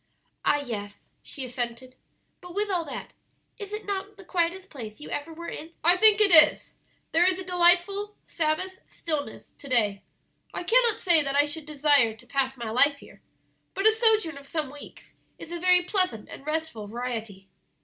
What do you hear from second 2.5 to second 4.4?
with all that, is it not the